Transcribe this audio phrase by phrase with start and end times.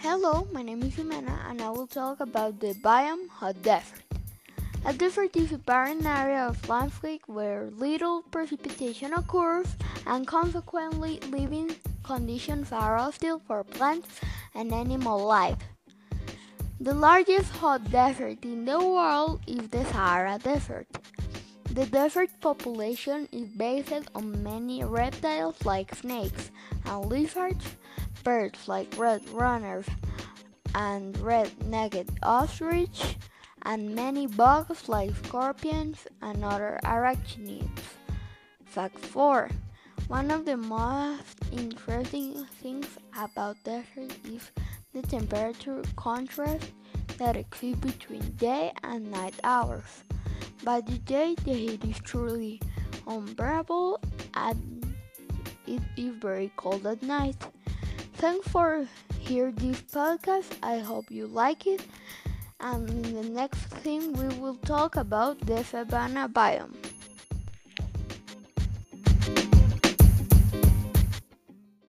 [0.00, 4.04] Hello, my name is Jimena and I will talk about the biome hot desert.
[4.84, 9.66] A desert is a barren area of landscape where little precipitation occurs
[10.06, 11.74] and consequently living
[12.04, 14.20] conditions are hostile for plants
[14.54, 15.58] and animal life.
[16.80, 20.86] The largest hot desert in the world is the Sahara Desert.
[21.72, 26.50] The desert population is based on many reptiles like snakes
[26.86, 27.66] and lizards,
[28.24, 29.86] birds like roadrunners
[30.74, 33.16] and red-necked ostrich,
[33.62, 37.68] and many bugs like scorpions and other arachnids.
[38.64, 39.48] Fact 4.
[40.08, 42.86] One of the most interesting things
[43.18, 44.50] about desert is
[44.94, 46.72] the temperature contrast
[47.18, 50.04] that exists between day and night hours.
[50.64, 52.60] By the day, the heat is truly
[53.06, 54.00] unbearable
[54.34, 54.94] and
[55.66, 57.36] it is very cold at night.
[58.18, 58.86] Thanks for
[59.20, 60.50] hearing this podcast.
[60.62, 61.80] I hope you like it.
[62.60, 66.74] And in the next thing, we will talk about the savanna biome.